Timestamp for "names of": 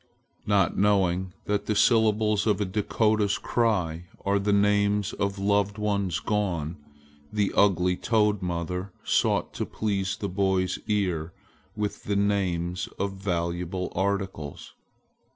4.51-5.37, 12.15-13.13